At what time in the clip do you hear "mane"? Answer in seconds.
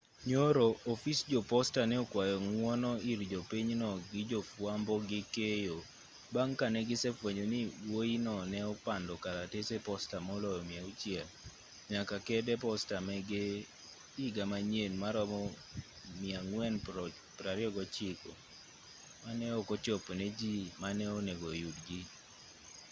20.81-21.05